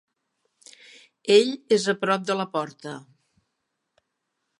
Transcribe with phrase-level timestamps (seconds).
[1.35, 2.95] Ell és a prop de la porta.